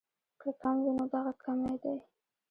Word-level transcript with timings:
کۀ 0.41 0.49
کم 0.61 0.75
وي 0.83 0.91
نو 0.97 1.05
دغه 1.13 1.33
کمے 1.43 1.73
دې 1.81 1.95